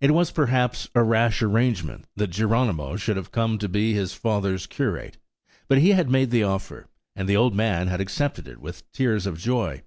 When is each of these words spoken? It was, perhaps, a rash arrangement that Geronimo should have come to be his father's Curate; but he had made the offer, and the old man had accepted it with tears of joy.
It 0.00 0.12
was, 0.12 0.30
perhaps, 0.30 0.88
a 0.94 1.02
rash 1.02 1.42
arrangement 1.42 2.06
that 2.16 2.28
Geronimo 2.30 2.96
should 2.96 3.18
have 3.18 3.30
come 3.30 3.58
to 3.58 3.68
be 3.68 3.92
his 3.92 4.14
father's 4.14 4.66
Curate; 4.66 5.18
but 5.68 5.76
he 5.76 5.90
had 5.90 6.08
made 6.08 6.30
the 6.30 6.44
offer, 6.44 6.86
and 7.14 7.28
the 7.28 7.36
old 7.36 7.54
man 7.54 7.88
had 7.88 8.00
accepted 8.00 8.48
it 8.48 8.56
with 8.58 8.90
tears 8.92 9.26
of 9.26 9.36
joy. 9.38 9.82